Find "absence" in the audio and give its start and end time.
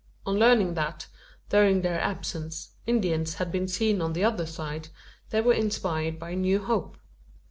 2.01-2.71